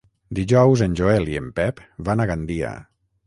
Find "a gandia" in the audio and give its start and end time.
2.25-2.73